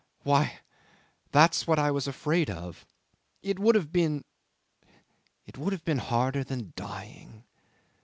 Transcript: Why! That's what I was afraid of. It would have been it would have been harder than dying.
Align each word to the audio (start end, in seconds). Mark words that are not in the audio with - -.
Why! 0.23 0.61
That's 1.31 1.67
what 1.67 1.77
I 1.77 1.91
was 1.91 2.07
afraid 2.07 2.49
of. 2.49 2.87
It 3.43 3.59
would 3.59 3.75
have 3.75 3.91
been 3.91 4.25
it 5.45 5.59
would 5.59 5.73
have 5.73 5.85
been 5.85 5.99
harder 5.99 6.43
than 6.43 6.73
dying. 6.75 7.43